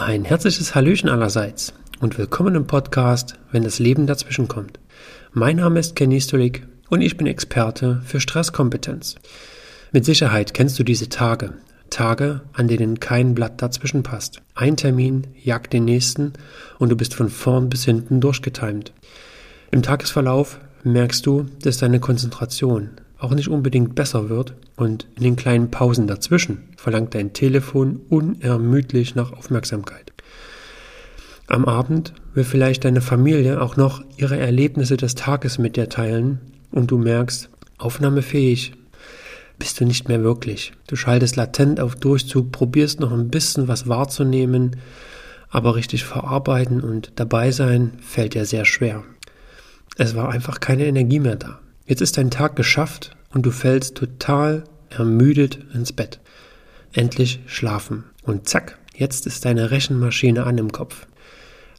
[0.00, 4.78] Ein herzliches Hallöchen allerseits und willkommen im Podcast, wenn das Leben dazwischen kommt.
[5.32, 9.16] Mein Name ist Kenny Stolik und ich bin Experte für Stresskompetenz.
[9.90, 11.54] Mit Sicherheit kennst du diese Tage,
[11.90, 14.40] Tage, an denen kein Blatt dazwischen passt.
[14.54, 16.34] Ein Termin jagt den nächsten
[16.78, 18.92] und du bist von vorn bis hinten durchgetimt.
[19.72, 25.36] Im Tagesverlauf merkst du, dass deine Konzentration auch nicht unbedingt besser wird und in den
[25.36, 30.12] kleinen Pausen dazwischen verlangt dein Telefon unermüdlich nach Aufmerksamkeit.
[31.48, 36.40] Am Abend will vielleicht deine Familie auch noch ihre Erlebnisse des Tages mit dir teilen
[36.70, 38.74] und du merkst, aufnahmefähig
[39.58, 40.72] bist du nicht mehr wirklich.
[40.86, 44.76] Du schaltest latent auf Durchzug, probierst noch ein bisschen was wahrzunehmen,
[45.50, 49.02] aber richtig verarbeiten und dabei sein fällt dir sehr schwer.
[49.96, 51.58] Es war einfach keine Energie mehr da.
[51.88, 56.20] Jetzt ist dein Tag geschafft und du fällst total ermüdet ins Bett.
[56.92, 58.04] Endlich schlafen.
[58.22, 61.06] Und zack, jetzt ist deine Rechenmaschine an im Kopf.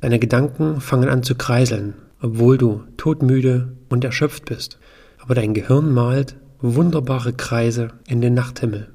[0.01, 4.79] Deine Gedanken fangen an zu kreiseln, obwohl du todmüde und erschöpft bist.
[5.19, 8.89] Aber dein Gehirn malt wunderbare Kreise in den Nachthimmel.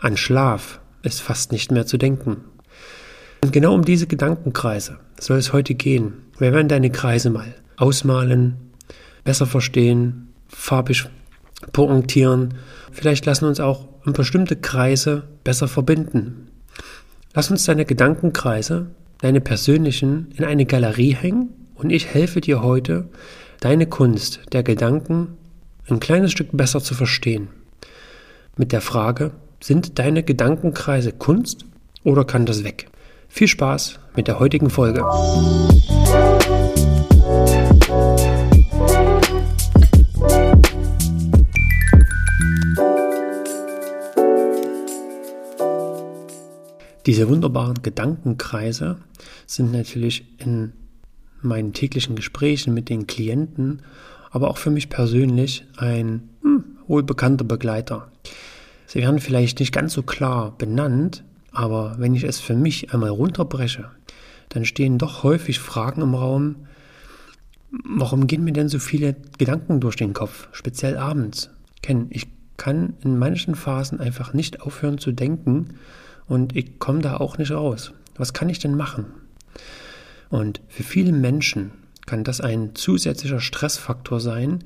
[0.00, 2.38] An Schlaf ist fast nicht mehr zu denken.
[3.44, 6.14] Und genau um diese Gedankenkreise soll es heute gehen.
[6.36, 8.56] Wir werden deine Kreise mal ausmalen,
[9.22, 11.06] besser verstehen farbig
[11.72, 12.54] pointieren.
[12.92, 16.48] Vielleicht lassen uns auch bestimmte Kreise besser verbinden.
[17.34, 18.88] Lass uns deine Gedankenkreise,
[19.20, 23.08] deine persönlichen, in eine Galerie hängen und ich helfe dir heute,
[23.60, 25.38] deine Kunst der Gedanken
[25.88, 27.48] ein kleines Stück besser zu verstehen.
[28.56, 31.64] Mit der Frage, sind deine Gedankenkreise Kunst
[32.04, 32.88] oder kann das weg?
[33.28, 35.02] Viel Spaß mit der heutigen Folge.
[47.06, 48.96] Diese wunderbaren Gedankenkreise
[49.46, 50.72] sind natürlich in
[51.40, 53.82] meinen täglichen Gesprächen mit den Klienten,
[54.30, 58.10] aber auch für mich persönlich ein hm, wohlbekannter Begleiter.
[58.86, 63.10] Sie werden vielleicht nicht ganz so klar benannt, aber wenn ich es für mich einmal
[63.10, 63.90] runterbreche,
[64.50, 66.56] dann stehen doch häufig Fragen im Raum,
[67.84, 71.50] warum gehen mir denn so viele Gedanken durch den Kopf, speziell abends?
[71.82, 72.28] Ken, ich
[72.58, 75.74] kann in manchen Phasen einfach nicht aufhören zu denken
[76.32, 77.92] und ich komme da auch nicht raus.
[78.16, 79.04] Was kann ich denn machen?
[80.30, 81.72] Und für viele Menschen
[82.06, 84.64] kann das ein zusätzlicher Stressfaktor sein,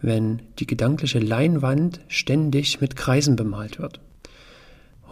[0.00, 4.00] wenn die gedankliche Leinwand ständig mit Kreisen bemalt wird.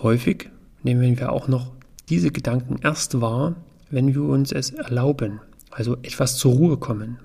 [0.03, 0.49] Häufig
[0.83, 1.71] nehmen wir auch noch
[2.09, 3.57] diese Gedanken erst wahr,
[3.91, 5.41] wenn wir uns es erlauben,
[5.71, 7.19] also etwas zur Ruhe kommen.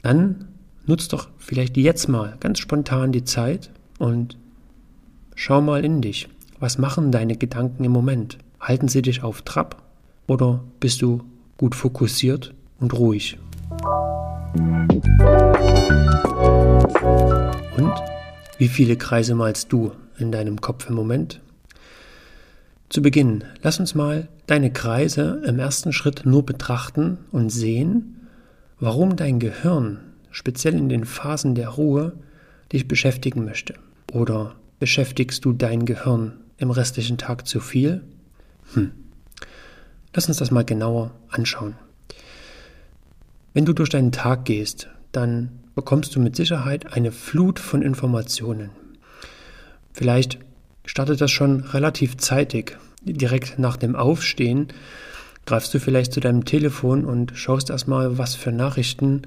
[0.00, 0.48] Dann
[0.86, 3.68] nutzt doch vielleicht jetzt mal ganz spontan die Zeit
[3.98, 4.38] und
[5.34, 6.30] schau mal in dich.
[6.62, 8.38] Was machen deine Gedanken im Moment?
[8.60, 9.82] Halten sie dich auf Trab
[10.28, 11.24] oder bist du
[11.56, 13.36] gut fokussiert und ruhig?
[17.76, 17.92] Und
[18.58, 21.40] wie viele Kreise malst du in deinem Kopf im Moment?
[22.90, 28.28] Zu Beginn, lass uns mal deine Kreise im ersten Schritt nur betrachten und sehen,
[28.78, 29.98] warum dein Gehirn,
[30.30, 32.12] speziell in den Phasen der Ruhe,
[32.72, 33.74] dich beschäftigen möchte.
[34.12, 38.02] Oder beschäftigst du dein Gehirn im restlichen Tag zu viel?
[38.74, 38.92] Hm.
[40.14, 41.74] Lass uns das mal genauer anschauen.
[43.54, 48.70] Wenn du durch deinen Tag gehst, dann bekommst du mit Sicherheit eine Flut von Informationen.
[49.92, 50.38] Vielleicht
[50.84, 52.78] startet das schon relativ zeitig.
[53.04, 54.68] Direkt nach dem Aufstehen
[55.44, 59.22] greifst du vielleicht zu deinem Telefon und schaust erstmal, was für Nachrichten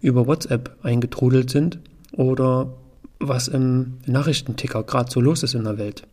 [0.00, 1.80] über WhatsApp eingetrudelt sind
[2.12, 2.74] oder
[3.18, 6.06] was im Nachrichtenticker gerade so los ist in der Welt.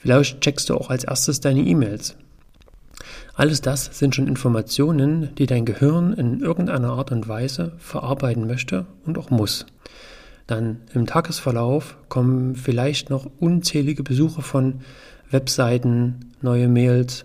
[0.00, 2.16] Vielleicht checkst du auch als erstes deine E-Mails.
[3.34, 8.86] Alles das sind schon Informationen, die dein Gehirn in irgendeiner Art und Weise verarbeiten möchte
[9.06, 9.66] und auch muss.
[10.46, 14.80] Dann im Tagesverlauf kommen vielleicht noch unzählige Besuche von
[15.30, 17.24] Webseiten, neue Mails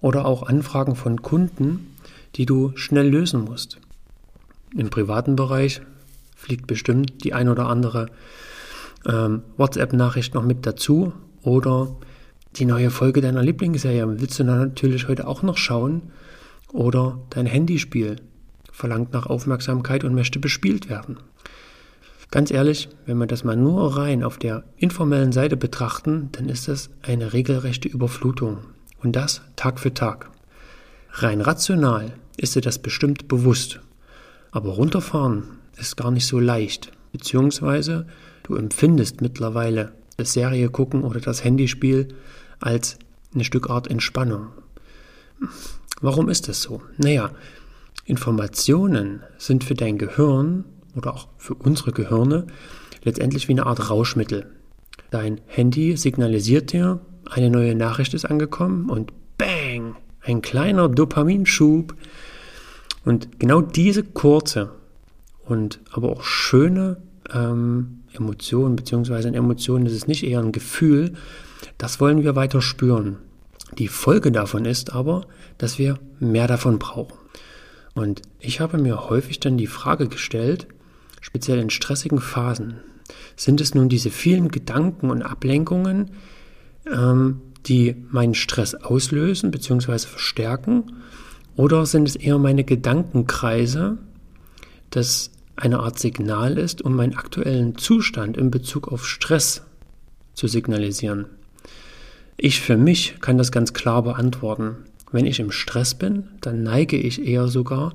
[0.00, 1.94] oder auch Anfragen von Kunden,
[2.34, 3.78] die du schnell lösen musst.
[4.76, 5.80] Im privaten Bereich
[6.34, 8.08] fliegt bestimmt die ein oder andere
[9.08, 11.12] ähm, WhatsApp-Nachricht noch mit dazu
[11.42, 11.96] oder
[12.58, 16.02] die neue Folge deiner Lieblingsserie willst du natürlich heute auch noch schauen
[16.72, 18.16] oder dein Handyspiel
[18.72, 21.18] verlangt nach Aufmerksamkeit und möchte bespielt werden.
[22.30, 26.68] Ganz ehrlich, wenn wir das mal nur rein auf der informellen Seite betrachten, dann ist
[26.68, 28.58] das eine regelrechte Überflutung.
[29.02, 30.30] Und das Tag für Tag.
[31.12, 33.80] Rein rational ist dir das bestimmt bewusst.
[34.50, 35.44] Aber runterfahren
[35.78, 36.90] ist gar nicht so leicht.
[37.12, 38.06] Beziehungsweise
[38.42, 42.08] du empfindest mittlerweile das Serie gucken oder das Handyspiel
[42.60, 42.98] als
[43.34, 44.48] eine Stück Art Entspannung.
[46.00, 46.82] Warum ist das so?
[46.96, 47.30] Naja,
[48.04, 50.64] Informationen sind für dein Gehirn
[50.94, 52.46] oder auch für unsere Gehirne
[53.02, 54.46] letztendlich wie eine Art Rauschmittel.
[55.10, 57.00] Dein Handy signalisiert dir,
[57.30, 61.94] eine neue Nachricht ist angekommen und bang, ein kleiner Dopaminschub.
[63.04, 64.72] Und genau diese kurze
[65.44, 66.96] und aber auch schöne
[67.32, 71.14] ähm, Emotion, beziehungsweise eine Emotion, das ist nicht eher ein Gefühl,
[71.78, 73.18] das wollen wir weiter spüren.
[73.78, 75.26] Die Folge davon ist aber,
[75.58, 77.14] dass wir mehr davon brauchen.
[77.94, 80.66] Und ich habe mir häufig dann die Frage gestellt,
[81.20, 82.80] speziell in stressigen Phasen,
[83.36, 86.10] sind es nun diese vielen Gedanken und Ablenkungen,
[86.90, 89.98] ähm, die meinen Stress auslösen bzw.
[89.98, 90.92] verstärken,
[91.56, 93.96] oder sind es eher meine Gedankenkreise,
[94.90, 99.62] das eine Art Signal ist, um meinen aktuellen Zustand in Bezug auf Stress
[100.34, 101.26] zu signalisieren?
[102.36, 104.76] Ich für mich kann das ganz klar beantworten.
[105.10, 107.94] Wenn ich im Stress bin, dann neige ich eher sogar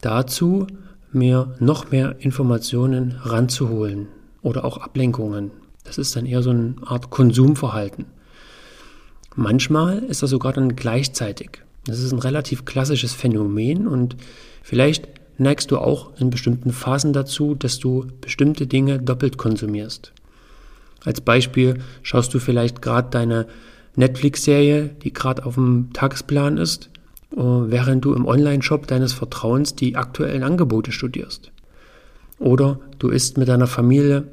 [0.00, 0.66] dazu,
[1.10, 4.08] mir noch mehr Informationen ranzuholen
[4.42, 5.50] oder auch Ablenkungen.
[5.84, 8.06] Das ist dann eher so eine Art Konsumverhalten.
[9.34, 11.62] Manchmal ist das sogar dann gleichzeitig.
[11.84, 14.16] Das ist ein relativ klassisches Phänomen und
[14.62, 15.08] vielleicht
[15.38, 20.12] neigst du auch in bestimmten Phasen dazu, dass du bestimmte Dinge doppelt konsumierst.
[21.04, 23.46] Als Beispiel schaust du vielleicht gerade deine
[23.96, 26.90] Netflix-Serie, die gerade auf dem Tagesplan ist,
[27.32, 31.50] äh, während du im Online-Shop deines Vertrauens die aktuellen Angebote studierst.
[32.38, 34.28] Oder du isst mit deiner Familie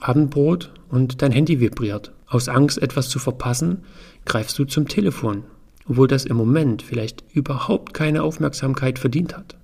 [0.00, 2.12] Abendbrot und dein Handy vibriert.
[2.26, 3.84] Aus Angst, etwas zu verpassen,
[4.24, 5.44] greifst du zum Telefon,
[5.88, 9.56] obwohl das im Moment vielleicht überhaupt keine Aufmerksamkeit verdient hat.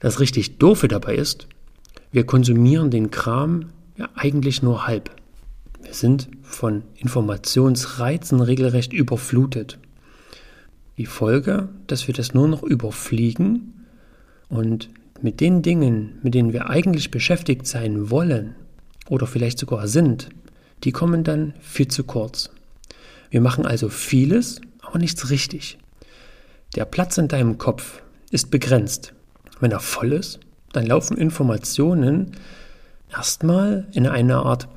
[0.00, 1.46] Das richtig Doofe dabei ist,
[2.10, 5.10] wir konsumieren den Kram ja eigentlich nur halb.
[5.82, 9.78] Wir sind von Informationsreizen regelrecht überflutet.
[10.96, 13.86] Die Folge, dass wir das nur noch überfliegen
[14.48, 14.90] und
[15.20, 18.54] mit den Dingen, mit denen wir eigentlich beschäftigt sein wollen
[19.08, 20.28] oder vielleicht sogar sind,
[20.84, 22.50] die kommen dann viel zu kurz.
[23.30, 25.78] Wir machen also vieles, aber nichts richtig.
[26.76, 29.14] Der Platz in deinem Kopf ist begrenzt.
[29.60, 30.40] Wenn er voll ist,
[30.72, 32.32] dann laufen Informationen
[33.10, 34.68] erstmal in eine Art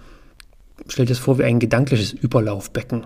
[0.87, 3.05] stell dir das vor wie ein gedankliches Überlaufbecken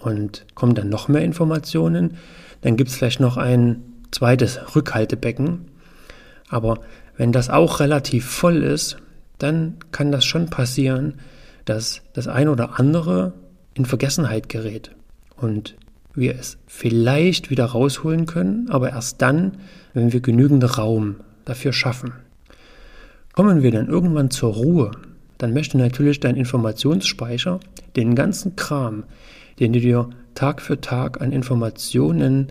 [0.00, 2.16] und kommen dann noch mehr Informationen.
[2.60, 5.66] Dann gibt es vielleicht noch ein zweites Rückhaltebecken.
[6.48, 6.80] Aber
[7.16, 8.98] wenn das auch relativ voll ist,
[9.38, 11.14] dann kann das schon passieren,
[11.64, 13.34] dass das eine oder andere
[13.74, 14.92] in Vergessenheit gerät
[15.36, 15.76] und
[16.14, 19.58] wir es vielleicht wieder rausholen können, aber erst dann,
[19.92, 22.12] wenn wir genügend Raum dafür schaffen.
[23.34, 24.92] Kommen wir dann irgendwann zur Ruhe
[25.38, 27.60] dann möchte natürlich dein Informationsspeicher
[27.96, 29.04] den ganzen Kram,
[29.58, 32.48] den du dir Tag für Tag an Informationen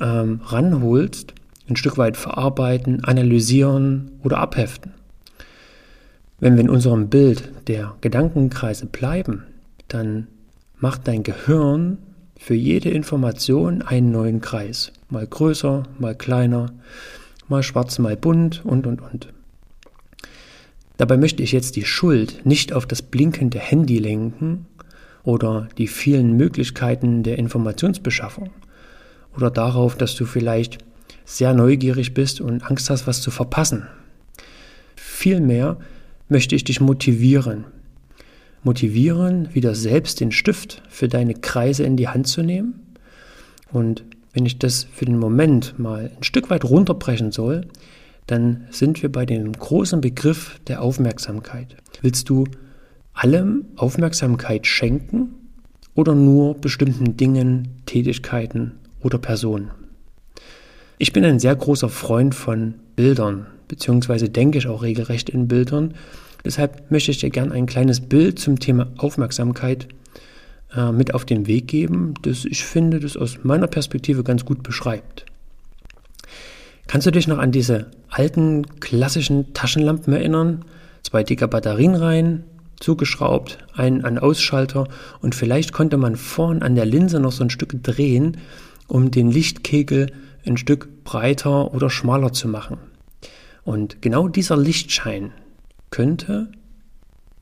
[0.00, 1.34] ähm, ranholst,
[1.68, 4.92] ein Stück weit verarbeiten, analysieren oder abheften.
[6.38, 9.44] Wenn wir in unserem Bild der Gedankenkreise bleiben,
[9.88, 10.28] dann
[10.78, 11.98] macht dein Gehirn
[12.38, 14.92] für jede Information einen neuen Kreis.
[15.08, 16.72] Mal größer, mal kleiner,
[17.48, 19.28] mal schwarz, mal bunt und, und, und.
[20.96, 24.66] Dabei möchte ich jetzt die Schuld nicht auf das blinkende Handy lenken
[25.24, 28.50] oder die vielen Möglichkeiten der Informationsbeschaffung
[29.36, 30.78] oder darauf, dass du vielleicht
[31.24, 33.86] sehr neugierig bist und Angst hast, was zu verpassen.
[34.94, 35.76] Vielmehr
[36.28, 37.64] möchte ich dich motivieren.
[38.62, 42.80] Motivieren, wieder selbst den Stift für deine Kreise in die Hand zu nehmen.
[43.70, 47.66] Und wenn ich das für den Moment mal ein Stück weit runterbrechen soll,
[48.26, 51.76] dann sind wir bei dem großen Begriff der Aufmerksamkeit.
[52.02, 52.44] Willst du
[53.12, 55.34] allem Aufmerksamkeit schenken
[55.94, 59.70] oder nur bestimmten Dingen, Tätigkeiten oder Personen?
[60.98, 65.94] Ich bin ein sehr großer Freund von Bildern, beziehungsweise denke ich auch regelrecht in Bildern.
[66.44, 69.88] Deshalb möchte ich dir gerne ein kleines Bild zum Thema Aufmerksamkeit
[70.74, 74.62] äh, mit auf den Weg geben, das ich finde, das aus meiner Perspektive ganz gut
[74.62, 75.26] beschreibt.
[76.86, 80.64] Kannst du dich noch an diese alten klassischen Taschenlampen erinnern?
[81.02, 82.44] Zwei dicke Batterien rein,
[82.78, 84.86] zugeschraubt, einen an Ausschalter
[85.20, 88.36] und vielleicht konnte man vorn an der Linse noch so ein Stück drehen,
[88.86, 90.12] um den Lichtkegel
[90.46, 92.78] ein Stück breiter oder schmaler zu machen.
[93.64, 95.32] Und genau dieser Lichtschein
[95.90, 96.48] könnte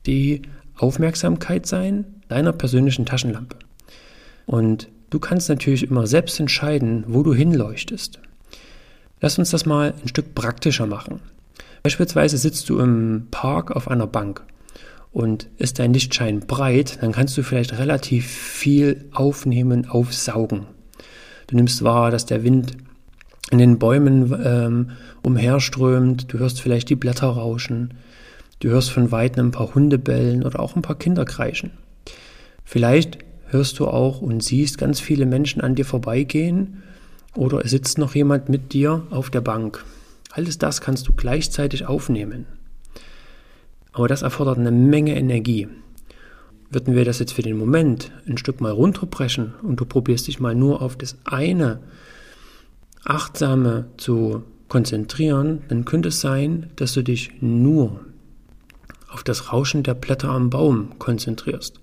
[0.07, 0.41] die
[0.75, 3.57] Aufmerksamkeit sein deiner persönlichen Taschenlampe.
[4.47, 8.19] Und du kannst natürlich immer selbst entscheiden, wo du hinleuchtest.
[9.25, 11.19] Lass uns das mal ein Stück praktischer machen.
[11.81, 14.43] Beispielsweise sitzt du im Park auf einer Bank
[15.11, 20.67] und ist dein Lichtschein breit, dann kannst du vielleicht relativ viel aufnehmen, aufsaugen.
[21.47, 22.77] Du nimmst wahr, dass der Wind
[23.49, 24.91] in den Bäumen ähm,
[25.23, 26.31] umherströmt.
[26.31, 27.95] Du hörst vielleicht die Blätter rauschen.
[28.59, 31.71] Du hörst von weitem ein paar Hunde bellen oder auch ein paar Kinder kreischen.
[32.63, 33.17] Vielleicht
[33.47, 36.83] hörst du auch und siehst ganz viele Menschen an dir vorbeigehen
[37.35, 39.83] oder es sitzt noch jemand mit dir auf der Bank.
[40.31, 42.45] Alles das kannst du gleichzeitig aufnehmen.
[43.93, 45.67] Aber das erfordert eine Menge Energie.
[46.69, 50.39] Würden wir das jetzt für den Moment ein Stück mal runterbrechen und du probierst dich
[50.39, 51.79] mal nur auf das eine
[53.05, 58.01] Achtsame zu konzentrieren, dann könnte es sein, dass du dich nur
[59.09, 61.79] auf das Rauschen der Blätter am Baum konzentrierst.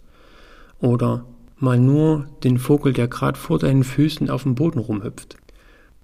[0.80, 1.25] Oder
[1.56, 5.37] mal nur den Vogel, der gerade vor deinen Füßen auf dem Boden rumhüpft.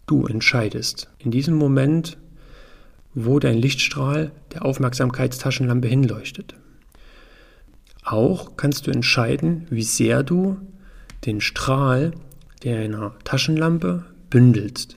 [0.08, 2.16] Du entscheidest in diesem Moment,
[3.12, 6.54] wo dein Lichtstrahl der Aufmerksamkeitstaschenlampe hinleuchtet.
[8.04, 10.56] Auch kannst du entscheiden, wie sehr du
[11.26, 12.12] den Strahl
[12.64, 14.96] deiner Taschenlampe bündelst.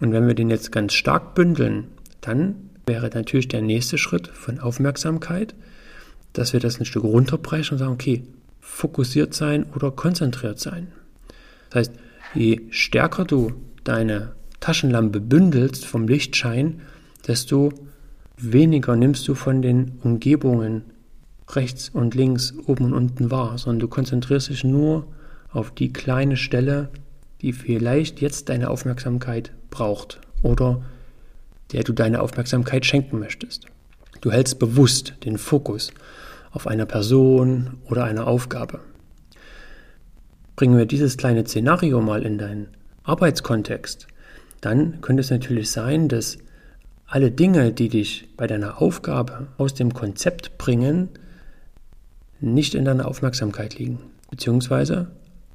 [0.00, 1.86] Und wenn wir den jetzt ganz stark bündeln,
[2.20, 5.54] dann wäre natürlich der nächste Schritt von Aufmerksamkeit,
[6.32, 8.24] dass wir das ein Stück runterbrechen und sagen, okay,
[8.60, 10.88] fokussiert sein oder konzentriert sein.
[11.70, 11.92] Das heißt,
[12.34, 13.52] je stärker du
[13.88, 16.80] deine Taschenlampe bündelst vom Lichtschein,
[17.26, 17.72] desto
[18.36, 20.82] weniger nimmst du von den Umgebungen
[21.48, 25.06] rechts und links, oben und unten wahr, sondern du konzentrierst dich nur
[25.52, 26.88] auf die kleine Stelle,
[27.40, 30.82] die vielleicht jetzt deine Aufmerksamkeit braucht oder
[31.72, 33.66] der du deine Aufmerksamkeit schenken möchtest.
[34.20, 35.92] Du hältst bewusst den Fokus
[36.50, 38.80] auf einer Person oder einer Aufgabe.
[40.56, 42.68] Bringen wir dieses kleine Szenario mal in deinen
[43.06, 44.06] Arbeitskontext,
[44.60, 46.38] dann könnte es natürlich sein, dass
[47.06, 51.08] alle Dinge, die dich bei deiner Aufgabe aus dem Konzept bringen,
[52.40, 54.00] nicht in deiner Aufmerksamkeit liegen.
[54.30, 55.12] Beziehungsweise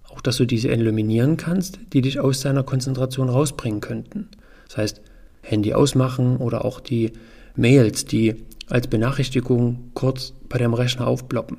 [0.10, 4.30] auch, dass du diese eliminieren kannst, die dich aus deiner Konzentration rausbringen könnten.
[4.68, 5.02] Das heißt,
[5.42, 7.12] Handy ausmachen oder auch die
[7.56, 8.36] Mails, die
[8.70, 11.58] als Benachrichtigung kurz bei deinem Rechner aufploppen.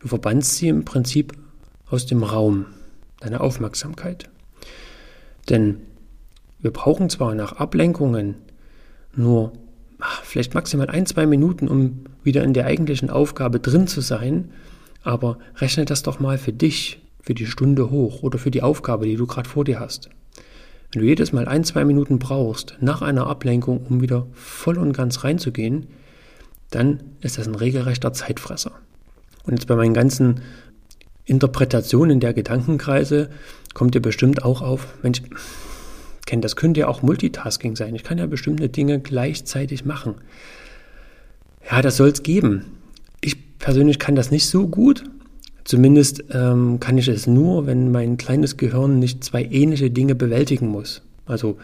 [0.00, 1.32] Du verbannst sie im Prinzip
[1.88, 2.66] aus dem Raum,
[3.20, 4.28] deiner Aufmerksamkeit.
[5.48, 5.78] Denn
[6.60, 8.36] wir brauchen zwar nach Ablenkungen
[9.14, 9.52] nur
[10.02, 14.50] ach, vielleicht maximal ein, zwei Minuten, um wieder in der eigentlichen Aufgabe drin zu sein,
[15.02, 19.06] aber rechne das doch mal für dich, für die Stunde hoch oder für die Aufgabe,
[19.06, 20.10] die du gerade vor dir hast.
[20.92, 24.92] Wenn du jedes Mal ein, zwei Minuten brauchst nach einer Ablenkung, um wieder voll und
[24.92, 25.86] ganz reinzugehen,
[26.70, 28.72] dann ist das ein regelrechter Zeitfresser.
[29.44, 30.40] Und jetzt bei meinen ganzen
[31.24, 33.30] Interpretationen der Gedankenkreise
[33.74, 35.22] kommt dir bestimmt auch auf, Mensch,
[36.26, 37.94] Ken, das könnte ja auch Multitasking sein.
[37.94, 40.14] Ich kann ja bestimmte Dinge gleichzeitig machen.
[41.70, 42.66] Ja, das soll es geben.
[43.20, 45.04] Ich persönlich kann das nicht so gut.
[45.64, 50.68] Zumindest ähm, kann ich es nur, wenn mein kleines Gehirn nicht zwei ähnliche Dinge bewältigen
[50.68, 51.02] muss.
[51.26, 51.58] Also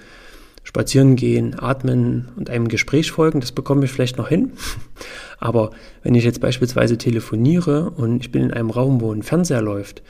[0.62, 4.52] spazieren gehen, atmen und einem Gespräch folgen, das bekomme ich vielleicht noch hin.
[5.38, 5.70] Aber
[6.02, 10.02] wenn ich jetzt beispielsweise telefoniere und ich bin in einem Raum, wo ein Fernseher läuft,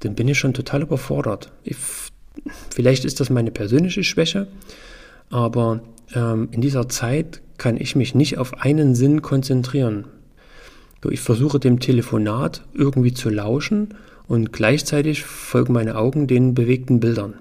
[0.00, 1.52] dann bin ich schon total überfordert.
[1.62, 1.76] Ich,
[2.70, 4.48] vielleicht ist das meine persönliche Schwäche,
[5.30, 5.80] aber
[6.14, 10.06] ähm, in dieser Zeit kann ich mich nicht auf einen Sinn konzentrieren.
[11.08, 13.94] Ich versuche dem Telefonat irgendwie zu lauschen
[14.26, 17.34] und gleichzeitig folgen meine Augen den bewegten Bildern.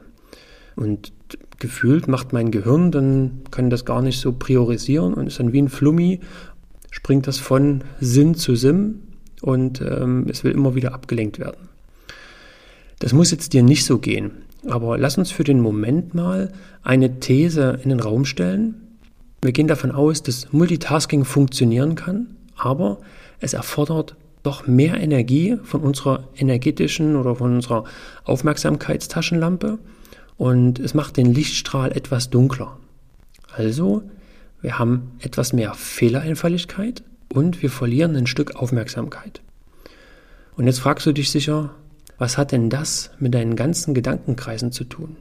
[0.75, 1.11] Und
[1.59, 5.61] gefühlt macht mein Gehirn, dann kann das gar nicht so priorisieren und ist dann wie
[5.61, 6.21] ein Flummi,
[6.89, 9.01] springt das von Sinn zu Sim
[9.41, 11.68] und ähm, es will immer wieder abgelenkt werden.
[12.99, 14.31] Das muss jetzt dir nicht so gehen,
[14.67, 16.51] aber lass uns für den Moment mal
[16.83, 18.75] eine These in den Raum stellen.
[19.41, 22.27] Wir gehen davon aus, dass Multitasking funktionieren kann,
[22.57, 22.99] aber
[23.39, 27.85] es erfordert doch mehr Energie von unserer energetischen oder von unserer
[28.25, 29.79] Aufmerksamkeitstaschenlampe
[30.37, 32.77] und es macht den Lichtstrahl etwas dunkler.
[33.55, 34.03] Also,
[34.61, 37.03] wir haben etwas mehr Fehlereinfälligkeit
[37.33, 39.41] und wir verlieren ein Stück Aufmerksamkeit.
[40.55, 41.71] Und jetzt fragst du dich sicher,
[42.19, 45.17] was hat denn das mit deinen ganzen Gedankenkreisen zu tun?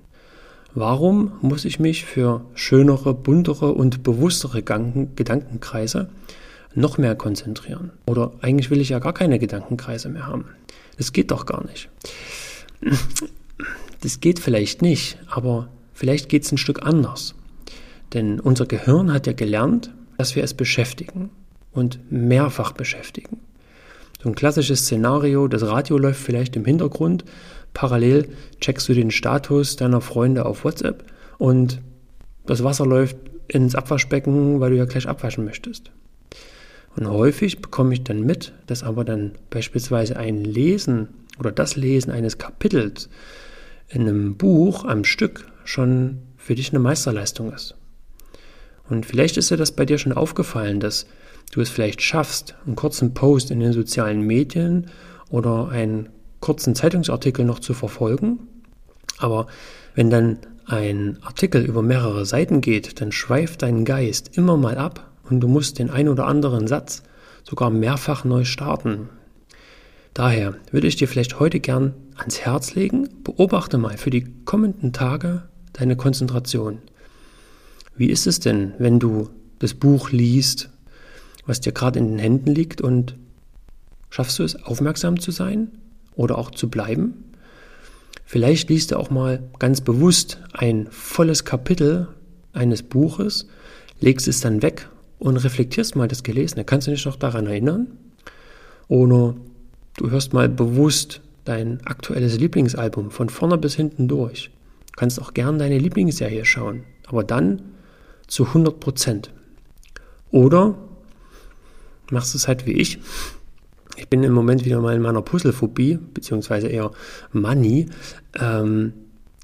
[0.74, 6.10] Warum muss ich mich für schönere, buntere und bewusstere Gedankenkreise
[6.74, 7.92] noch mehr konzentrieren?
[8.06, 10.44] Oder eigentlich will ich ja gar keine Gedankenkreise mehr haben.
[10.98, 11.88] Das geht doch gar nicht.
[14.00, 17.34] Das geht vielleicht nicht, aber vielleicht geht es ein Stück anders.
[18.12, 21.30] Denn unser Gehirn hat ja gelernt, dass wir es beschäftigen
[21.72, 23.38] und mehrfach beschäftigen.
[24.20, 27.24] So ein klassisches Szenario, das Radio läuft vielleicht im Hintergrund,
[27.72, 28.28] parallel
[28.60, 31.04] checkst du den Status deiner Freunde auf WhatsApp
[31.38, 31.80] und
[32.46, 35.90] das Wasser läuft ins Abwaschbecken, weil du ja gleich abwaschen möchtest.
[36.96, 41.08] Und häufig bekomme ich dann mit, dass aber dann beispielsweise ein Lesen
[41.38, 43.08] oder das Lesen eines Kapitels
[43.88, 47.76] in einem Buch am Stück schon für dich eine Meisterleistung ist.
[48.88, 51.06] Und vielleicht ist dir das bei dir schon aufgefallen, dass
[51.50, 54.86] du es vielleicht schaffst, einen kurzen Post in den sozialen Medien
[55.30, 56.08] oder einen
[56.40, 58.40] kurzen Zeitungsartikel noch zu verfolgen.
[59.18, 59.46] Aber
[59.94, 65.10] wenn dann ein Artikel über mehrere Seiten geht, dann schweift dein Geist immer mal ab
[65.28, 67.02] und du musst den ein oder anderen Satz
[67.42, 69.08] sogar mehrfach neu starten.
[70.14, 74.92] Daher würde ich dir vielleicht heute gern ans Herz legen, beobachte mal für die kommenden
[74.92, 76.78] Tage deine Konzentration.
[77.96, 80.70] Wie ist es denn, wenn du das Buch liest,
[81.48, 83.16] was dir gerade in den Händen liegt und
[84.10, 85.68] schaffst du es, aufmerksam zu sein
[86.14, 87.24] oder auch zu bleiben?
[88.26, 92.08] Vielleicht liest du auch mal ganz bewusst ein volles Kapitel
[92.52, 93.48] eines Buches,
[94.00, 96.64] legst es dann weg und reflektierst mal das Gelesene.
[96.64, 97.88] Kannst du dich noch daran erinnern?
[98.88, 99.34] Oder
[99.96, 104.50] du hörst mal bewusst dein aktuelles Lieblingsalbum von vorne bis hinten durch.
[104.92, 107.62] Du kannst auch gern deine Lieblingsserie schauen, aber dann
[108.26, 109.32] zu 100 Prozent.
[110.30, 110.76] Oder
[112.10, 112.98] machst du es halt wie ich
[113.98, 116.92] ich bin im Moment wieder mal in meiner Puzzlephobie, beziehungsweise eher
[117.32, 117.86] Money.
[118.38, 118.92] Ähm,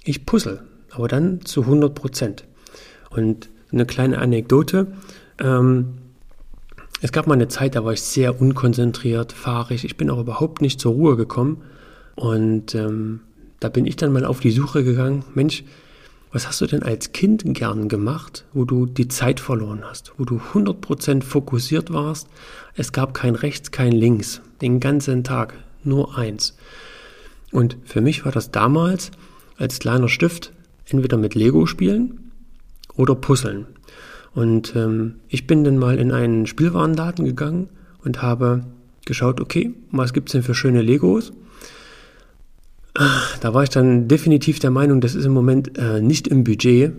[0.05, 2.45] ich puzzle, aber dann zu 100 Prozent.
[3.11, 4.87] Und eine kleine Anekdote.
[5.41, 5.95] Ähm,
[7.01, 9.85] es gab mal eine Zeit, da war ich sehr unkonzentriert, fahrig.
[9.85, 11.63] Ich bin auch überhaupt nicht zur Ruhe gekommen.
[12.15, 13.21] Und ähm,
[13.59, 15.25] da bin ich dann mal auf die Suche gegangen.
[15.35, 15.65] Mensch,
[16.35, 20.25] was hast du denn als Kind gern gemacht, wo du die Zeit verloren hast, wo
[20.25, 22.27] du 100% fokussiert warst?
[22.75, 26.57] Es gab kein Rechts, kein Links, den ganzen Tag, nur eins.
[27.53, 29.13] Und für mich war das damals
[29.59, 30.53] als kleiner Stift
[30.89, 32.33] entweder mit Lego spielen
[32.97, 33.67] oder Puzzeln.
[34.35, 37.69] Und ähm, ich bin dann mal in einen Spielwarenladen gegangen
[38.03, 38.65] und habe
[39.07, 41.33] geschaut, okay, was gibt's denn für schöne Legos?
[43.41, 46.93] Da war ich dann definitiv der Meinung, das ist im Moment äh, nicht im Budget.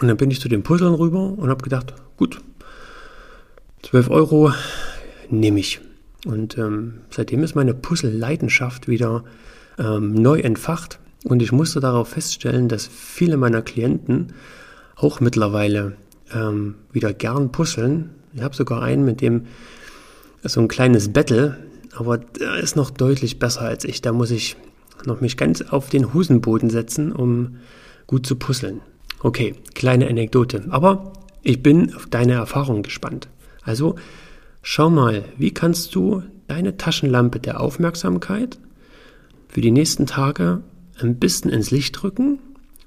[0.00, 2.40] Und dann bin ich zu den Puzzeln rüber und habe gedacht, gut,
[3.82, 4.52] 12 Euro
[5.30, 5.80] nehme ich.
[6.26, 9.24] Und ähm, seitdem ist meine Puzzle-Leidenschaft wieder
[9.78, 10.98] ähm, neu entfacht.
[11.24, 14.34] Und ich musste darauf feststellen, dass viele meiner Klienten
[14.96, 15.96] auch mittlerweile
[16.34, 18.10] ähm, wieder gern puzzeln.
[18.34, 19.46] Ich habe sogar einen, mit dem
[20.42, 21.56] so ein kleines Battle,
[21.94, 24.02] aber der ist noch deutlich besser als ich.
[24.02, 24.56] Da muss ich
[25.04, 27.56] noch mich ganz auf den Hosenboden setzen, um
[28.06, 28.80] gut zu puzzeln.
[29.20, 30.64] Okay, kleine Anekdote.
[30.70, 33.28] Aber ich bin auf deine Erfahrung gespannt.
[33.62, 33.96] Also
[34.62, 38.58] schau mal, wie kannst du deine Taschenlampe der Aufmerksamkeit
[39.48, 40.62] für die nächsten Tage
[41.00, 42.38] ein bisschen ins Licht drücken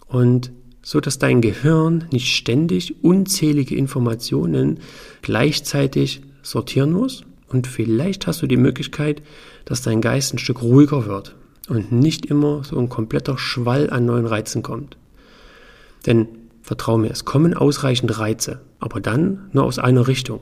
[0.07, 4.79] und so dass dein Gehirn nicht ständig unzählige Informationen
[5.21, 9.21] gleichzeitig sortieren muss und vielleicht hast du die Möglichkeit,
[9.65, 11.35] dass dein Geist ein Stück ruhiger wird
[11.67, 14.97] und nicht immer so ein kompletter Schwall an neuen Reizen kommt.
[16.05, 16.27] Denn
[16.61, 20.41] vertrau mir, es kommen ausreichend Reize, aber dann nur aus einer Richtung.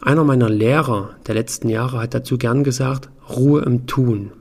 [0.00, 4.32] Einer meiner Lehrer der letzten Jahre hat dazu gern gesagt, Ruhe im Tun.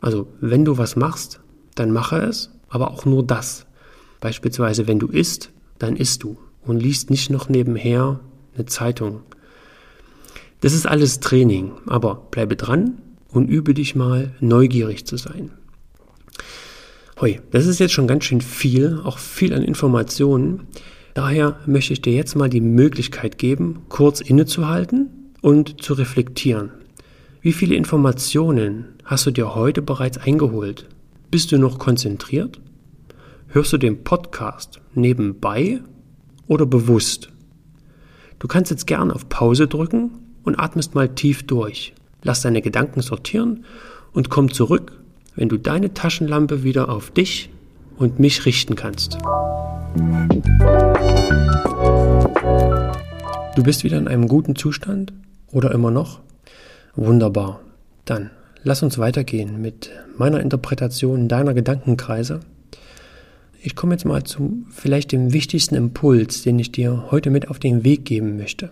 [0.00, 1.40] Also, wenn du was machst,
[1.74, 3.66] dann mache es, aber auch nur das.
[4.20, 8.20] Beispielsweise, wenn du isst, dann isst du und liest nicht noch nebenher
[8.54, 9.22] eine Zeitung.
[10.60, 13.00] Das ist alles Training, aber bleibe dran,
[13.32, 15.50] und übe dich mal, neugierig zu sein.
[17.20, 20.66] Hoi, das ist jetzt schon ganz schön viel, auch viel an Informationen.
[21.14, 26.70] Daher möchte ich dir jetzt mal die Möglichkeit geben, kurz innezuhalten und zu reflektieren.
[27.42, 30.88] Wie viele Informationen hast du dir heute bereits eingeholt?
[31.30, 32.60] Bist du noch konzentriert?
[33.48, 35.80] Hörst du den Podcast nebenbei
[36.46, 37.30] oder bewusst?
[38.38, 40.12] Du kannst jetzt gern auf Pause drücken
[40.42, 41.94] und atmest mal tief durch.
[42.22, 43.64] Lass deine Gedanken sortieren
[44.12, 44.92] und komm zurück,
[45.36, 47.50] wenn du deine Taschenlampe wieder auf dich
[47.96, 49.18] und mich richten kannst.
[53.56, 55.12] Du bist wieder in einem guten Zustand
[55.52, 56.20] oder immer noch?
[56.94, 57.60] Wunderbar.
[58.04, 58.30] Dann
[58.62, 62.40] lass uns weitergehen mit meiner Interpretation deiner Gedankenkreise.
[63.62, 67.58] Ich komme jetzt mal zu vielleicht dem wichtigsten Impuls, den ich dir heute mit auf
[67.58, 68.70] den Weg geben möchte.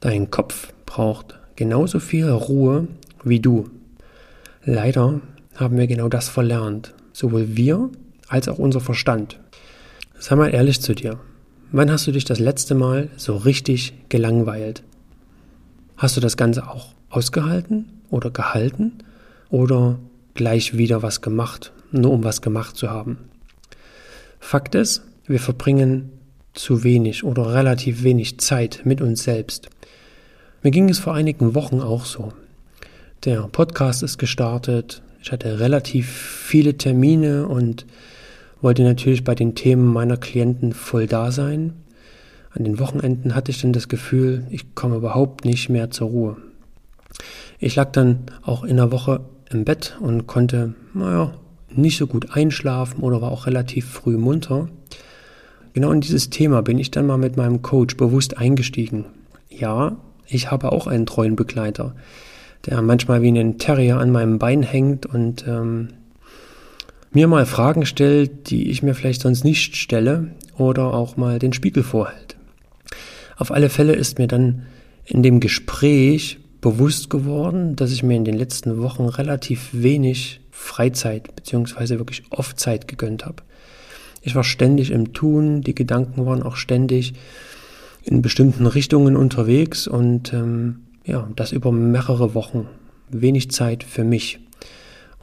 [0.00, 2.88] Dein Kopf braucht genauso viel Ruhe
[3.24, 3.70] wie du.
[4.64, 5.20] Leider
[5.56, 7.90] haben wir genau das verlernt, sowohl wir
[8.28, 9.38] als auch unser Verstand.
[10.18, 11.20] Sei mal ehrlich zu dir.
[11.70, 14.82] Wann hast du dich das letzte Mal so richtig gelangweilt?
[15.96, 18.92] Hast du das Ganze auch ausgehalten oder gehalten
[19.50, 19.98] oder
[20.34, 23.18] gleich wieder was gemacht, nur um was gemacht zu haben?
[24.40, 26.10] Fakt ist, wir verbringen
[26.52, 29.68] zu wenig oder relativ wenig Zeit mit uns selbst.
[30.64, 32.32] Mir ging es vor einigen Wochen auch so.
[33.26, 37.84] Der Podcast ist gestartet, Ich hatte relativ viele Termine und
[38.62, 41.74] wollte natürlich bei den Themen meiner Klienten voll da sein.
[42.50, 46.36] An den Wochenenden hatte ich dann das Gefühl, ich komme überhaupt nicht mehr zur Ruhe.
[47.58, 51.34] Ich lag dann auch in der Woche im Bett und konnte, naja,
[51.68, 54.70] nicht so gut einschlafen oder war auch relativ früh munter.
[55.74, 59.04] Genau in dieses Thema bin ich dann mal mit meinem Coach bewusst eingestiegen.
[59.50, 61.94] Ja, ich habe auch einen treuen Begleiter,
[62.66, 65.88] der manchmal wie ein Terrier an meinem Bein hängt und ähm,
[67.12, 71.52] mir mal Fragen stellt, die ich mir vielleicht sonst nicht stelle oder auch mal den
[71.52, 72.36] Spiegel vorhält.
[73.36, 74.66] Auf alle Fälle ist mir dann
[75.04, 81.34] in dem Gespräch bewusst geworden, dass ich mir in den letzten Wochen relativ wenig Freizeit
[81.36, 83.42] beziehungsweise wirklich oft Zeit gegönnt habe.
[84.22, 87.12] Ich war ständig im Tun, die Gedanken waren auch ständig
[88.04, 92.68] in bestimmten Richtungen unterwegs und ähm, ja, das über mehrere Wochen.
[93.10, 94.40] Wenig Zeit für mich.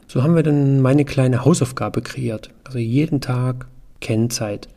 [0.07, 2.51] So haben wir dann meine kleine Hausaufgabe kreiert.
[2.63, 3.67] Also jeden Tag
[4.01, 4.67] Kennzeit.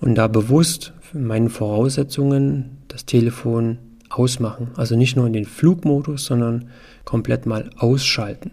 [0.00, 3.78] Und da bewusst meinen Voraussetzungen das Telefon
[4.10, 4.68] ausmachen.
[4.76, 6.68] Also nicht nur in den Flugmodus, sondern
[7.04, 8.52] komplett mal ausschalten.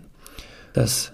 [0.74, 1.12] Dass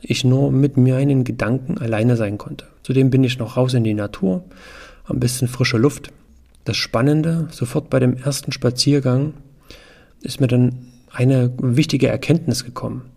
[0.00, 2.66] ich nur mit meinen Gedanken alleine sein konnte.
[2.82, 4.44] Zudem bin ich noch raus in die Natur,
[5.08, 6.12] ein bisschen frische Luft
[6.68, 9.32] das Spannende, sofort bei dem ersten Spaziergang
[10.20, 13.10] ist mir dann eine wichtige Erkenntnis gekommen.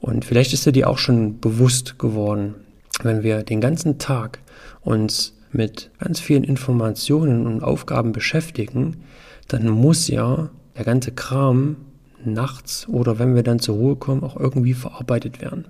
[0.00, 2.54] Und vielleicht ist dir die auch schon bewusst geworden,
[3.02, 4.38] wenn wir den ganzen Tag
[4.80, 9.04] uns mit ganz vielen Informationen und Aufgaben beschäftigen,
[9.48, 11.76] dann muss ja der ganze Kram
[12.24, 15.66] nachts oder wenn wir dann zur Ruhe kommen, auch irgendwie verarbeitet werden.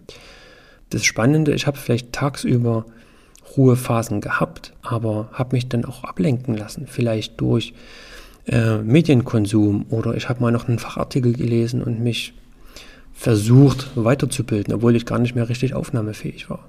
[0.90, 2.86] Das Spannende, ich habe vielleicht tagsüber
[3.56, 7.74] Ruhephasen gehabt, aber habe mich dann auch ablenken lassen, vielleicht durch
[8.46, 12.34] äh, Medienkonsum oder ich habe mal noch einen Fachartikel gelesen und mich
[13.12, 16.68] versucht weiterzubilden, obwohl ich gar nicht mehr richtig aufnahmefähig war.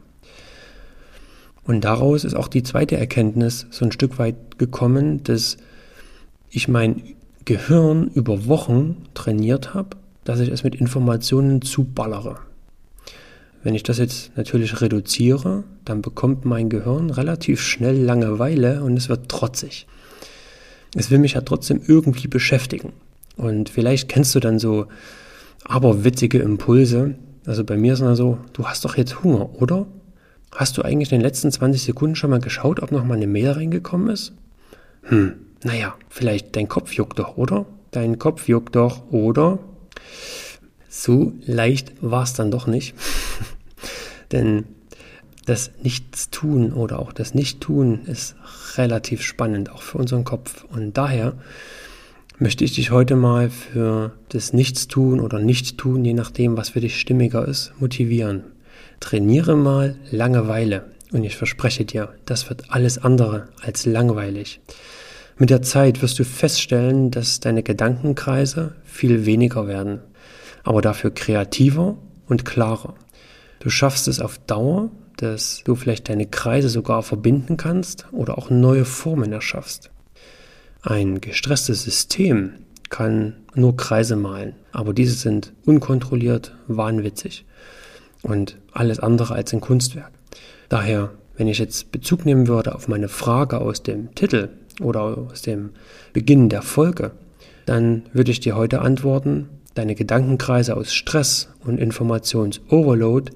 [1.65, 5.58] Und daraus ist auch die zweite Erkenntnis so ein Stück weit gekommen, dass
[6.50, 7.02] ich mein
[7.46, 12.38] Gehirn über Wochen trainiert habe, dass ich es mit Informationen zuballere.
[13.63, 19.08] Wenn ich das jetzt natürlich reduziere, dann bekommt mein Gehirn relativ schnell Langeweile und es
[19.08, 19.88] wird trotzig.
[20.95, 22.91] Es will mich ja trotzdem irgendwie beschäftigen.
[23.38, 24.88] Und vielleicht kennst du dann so
[25.63, 27.15] aberwitzige Impulse.
[27.45, 29.88] Also bei mir ist es so, du hast doch jetzt Hunger, oder?
[30.54, 33.28] Hast du eigentlich in den letzten 20 Sekunden schon mal geschaut, ob noch mal eine
[33.28, 34.34] Mail reingekommen ist?
[35.04, 37.65] Hm, naja, vielleicht dein Kopf juckt doch, oder?
[37.91, 39.60] Dein Kopf juckt doch, oder?
[40.89, 42.93] So leicht war es dann doch nicht.
[44.34, 44.65] Denn
[45.46, 48.36] das Nichtstun oder auch das Nichttun ist
[48.76, 50.65] relativ spannend, auch für unseren Kopf.
[50.65, 51.34] Und daher
[52.39, 57.00] möchte ich dich heute mal für das Nichtstun oder Nichttun, je nachdem, was für dich
[57.00, 58.43] stimmiger ist, motivieren.
[59.00, 60.86] Trainiere mal Langeweile.
[61.12, 64.62] Und ich verspreche dir, das wird alles andere als langweilig.
[65.38, 70.00] Mit der Zeit wirst du feststellen, dass deine Gedankenkreise viel weniger werden,
[70.63, 72.96] aber dafür kreativer und klarer.
[73.63, 78.49] Du schaffst es auf Dauer, dass du vielleicht deine Kreise sogar verbinden kannst oder auch
[78.49, 79.89] neue Formen erschaffst.
[80.82, 82.56] Ein gestresstes System
[82.89, 87.45] kann nur Kreise malen, aber diese sind unkontrolliert, wahnwitzig
[88.21, 90.12] und alles andere als ein Kunstwerk.
[90.67, 94.49] Daher, wenn ich jetzt Bezug nehmen würde auf meine Frage aus dem Titel
[94.82, 95.69] oder aus dem
[96.12, 97.12] Beginn der Folge,
[97.65, 103.32] dann würde ich dir heute antworten, deine Gedankenkreise aus Stress und Informationsoverload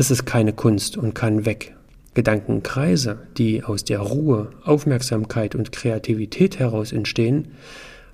[0.00, 1.76] das ist keine Kunst und kann weg.
[2.14, 7.48] Gedankenkreise, die aus der Ruhe, Aufmerksamkeit und Kreativität heraus entstehen,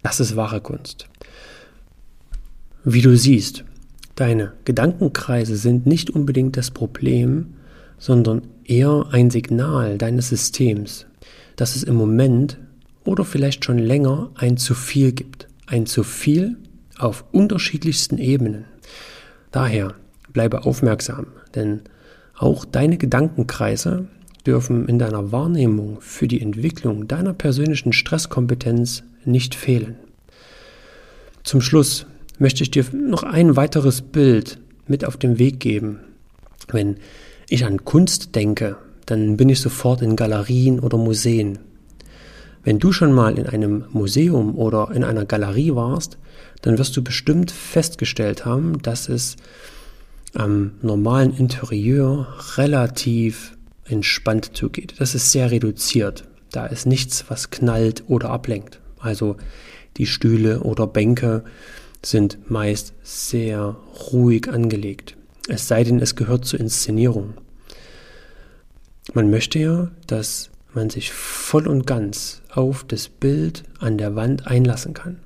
[0.03, 1.07] das ist wahre Kunst.
[2.83, 3.63] Wie du siehst,
[4.17, 7.55] deine Gedankenkreise sind nicht unbedingt das Problem,
[7.99, 11.07] sondern eher ein Signal deines Systems,
[11.55, 12.59] dass es im Moment
[13.05, 15.47] oder vielleicht schon länger ein zu viel gibt.
[15.67, 16.57] Ein zu viel
[16.99, 18.65] auf unterschiedlichsten Ebenen.
[19.53, 19.95] Daher
[20.33, 21.81] bleibe aufmerksam, denn
[22.37, 24.07] auch deine Gedankenkreise
[24.47, 29.97] dürfen in deiner Wahrnehmung für die Entwicklung deiner persönlichen Stresskompetenz nicht fehlen.
[31.43, 32.07] Zum Schluss
[32.39, 36.01] möchte ich dir noch ein weiteres Bild mit auf den Weg geben.
[36.69, 36.97] Wenn
[37.49, 41.59] ich an Kunst denke, dann bin ich sofort in Galerien oder Museen.
[42.65, 46.19] Wenn du schon mal in einem Museum oder in einer Galerie warst,
[46.63, 49.37] dann wirst du bestimmt festgestellt haben, dass es
[50.37, 54.95] am normalen Interieur relativ entspannt zugeht.
[54.99, 56.25] Das ist sehr reduziert.
[56.53, 58.81] Da ist nichts, was knallt oder ablenkt.
[58.99, 59.37] Also
[59.97, 61.45] die Stühle oder Bänke
[62.05, 63.77] sind meist sehr
[64.13, 65.17] ruhig angelegt.
[65.49, 67.35] Es sei denn, es gehört zur Inszenierung.
[69.15, 74.47] Man möchte ja, dass man sich voll und ganz auf das Bild an der Wand
[74.47, 75.21] einlassen kann.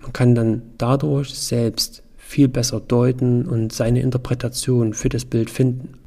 [0.00, 5.98] Man kann dann dadurch selbst viel besser deuten und seine Interpretation für das Bild finden.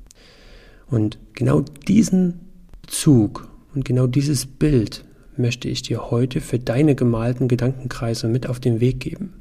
[0.89, 2.39] Und genau diesen
[2.87, 5.05] Zug und genau dieses Bild
[5.37, 9.33] möchte ich dir heute für deine gemalten Gedankenkreise mit auf den Weg geben.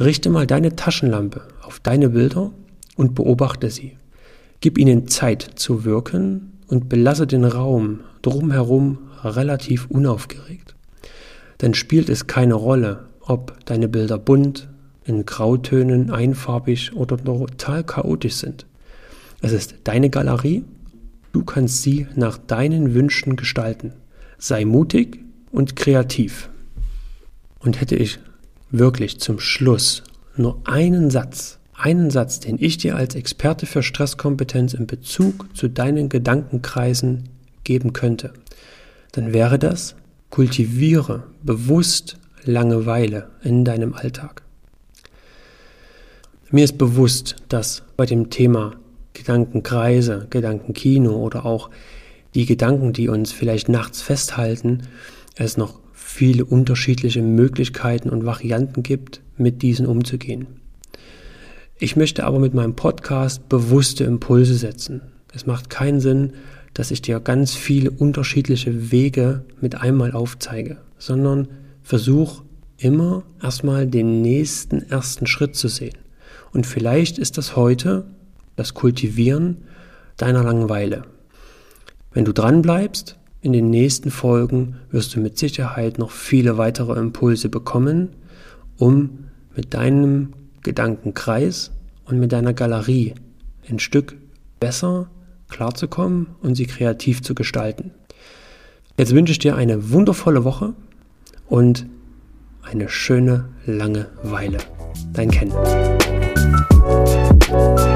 [0.00, 2.50] Richte mal deine Taschenlampe auf deine Bilder
[2.96, 3.98] und beobachte sie.
[4.60, 10.74] Gib ihnen Zeit zu wirken und belasse den Raum drumherum relativ unaufgeregt.
[11.58, 14.68] Dann spielt es keine Rolle, ob deine Bilder bunt,
[15.08, 18.66] in Grautönen, einfarbig oder total chaotisch sind.
[19.40, 20.64] Es ist deine Galerie,
[21.32, 23.94] du kannst sie nach deinen Wünschen gestalten.
[24.36, 26.50] Sei mutig und kreativ.
[27.60, 28.18] Und hätte ich
[28.70, 30.02] wirklich zum Schluss
[30.36, 35.68] nur einen Satz, einen Satz, den ich dir als Experte für Stresskompetenz in Bezug zu
[35.68, 37.30] deinen Gedankenkreisen
[37.64, 38.34] geben könnte,
[39.12, 39.94] dann wäre das,
[40.30, 44.42] kultiviere bewusst Langeweile in deinem Alltag.
[46.50, 48.72] Mir ist bewusst, dass bei dem Thema
[49.12, 51.68] Gedankenkreise, Gedankenkino oder auch
[52.34, 54.84] die Gedanken, die uns vielleicht nachts festhalten,
[55.36, 60.46] es noch viele unterschiedliche Möglichkeiten und Varianten gibt, mit diesen umzugehen.
[61.78, 65.02] Ich möchte aber mit meinem Podcast bewusste Impulse setzen.
[65.34, 66.32] Es macht keinen Sinn,
[66.72, 71.48] dass ich dir ganz viele unterschiedliche Wege mit einmal aufzeige, sondern
[71.82, 72.42] versuch
[72.78, 76.07] immer erstmal den nächsten ersten Schritt zu sehen.
[76.52, 78.06] Und vielleicht ist das heute
[78.56, 79.58] das Kultivieren
[80.16, 81.02] deiner Langeweile.
[82.12, 86.98] Wenn du dran bleibst, in den nächsten Folgen wirst du mit Sicherheit noch viele weitere
[86.98, 88.10] Impulse bekommen,
[88.78, 90.32] um mit deinem
[90.62, 91.70] Gedankenkreis
[92.04, 93.14] und mit deiner Galerie
[93.68, 94.16] ein Stück
[94.60, 95.08] besser
[95.48, 97.92] klarzukommen und sie kreativ zu gestalten.
[98.96, 100.74] Jetzt wünsche ich dir eine wundervolle Woche
[101.46, 101.86] und
[102.62, 104.58] eine schöne lange Weile.
[105.12, 105.52] Dein Ken.
[107.50, 107.87] Bye.